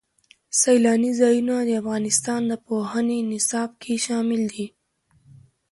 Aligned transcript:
سیلانی 0.61 1.11
ځایونه 1.19 1.55
د 1.63 1.69
افغانستان 1.81 2.41
د 2.47 2.53
پوهنې 2.65 3.19
نصاب 3.31 3.69
کې 3.81 3.93
شامل 4.05 4.41
دي. 4.53 4.65